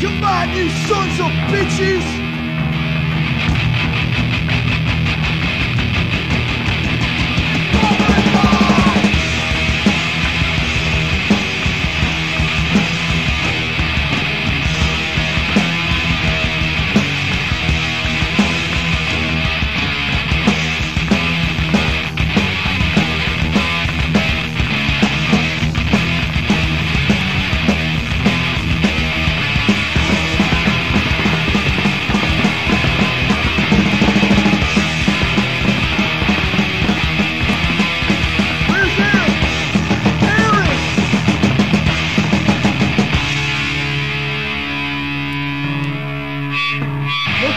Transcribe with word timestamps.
Come 0.00 0.22
on, 0.22 0.52
you 0.52 0.70
sons 0.70 1.18
of 1.18 1.32
bitches! 1.50 2.27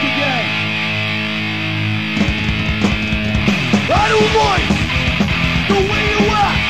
Again. 0.02 0.46
I 3.94 4.06
don't 4.12 4.34
like 4.42 4.68
the 5.70 5.78
way 5.90 6.02
you 6.12 6.20
act. 6.34 6.64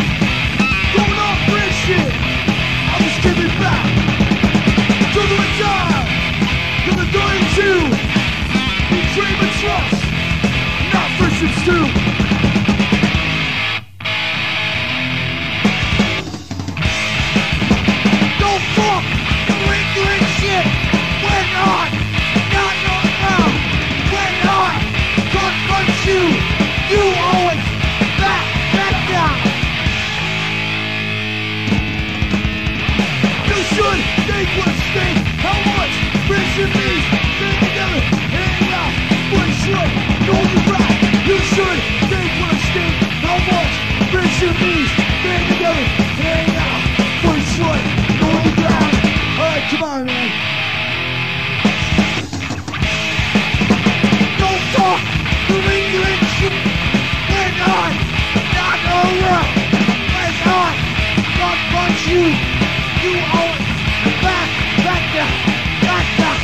Going 0.92 1.19
off 1.19 1.41
this. 1.48 1.78
I 2.92 2.97
was 3.00 3.16
giving 3.24 3.55
back 3.58 3.84
to 5.14 5.20
the 5.30 5.36
retired, 5.44 6.08
to 6.84 6.91
the 7.00 7.06
dying 7.11 7.47
two. 7.56 7.80
Betray 8.92 9.33
my 9.41 9.48
trust, 9.61 10.02
come 49.73 49.84
on, 49.84 50.05
man. 50.05 50.28
Don't 54.39 54.64
talk 54.77 55.01
ain't 55.73 56.27
shit. 56.37 56.53
We're 57.33 57.55
not, 57.56 57.92
not 58.53 58.81
over. 59.01 59.41
We're 60.12 60.37
not 60.45 60.75
punch 61.73 62.03
you. 62.12 62.23
You 63.03 63.12
always 63.33 63.64
back, 64.20 64.48
back 64.84 65.05
back 65.80 66.07
down. 66.20 66.41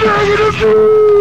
Negative. 0.00 1.19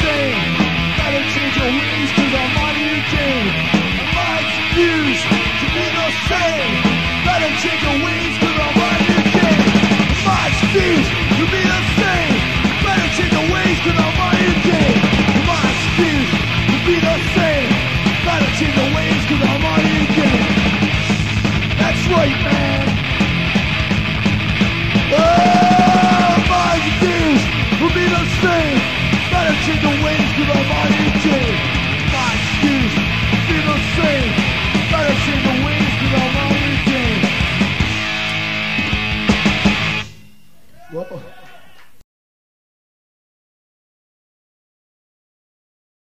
sing. 0.00 0.36
Better 0.98 1.22
change 1.34 1.54
your 1.56 1.70
wings 1.70 2.10
to 2.16 2.24
the 2.34 2.61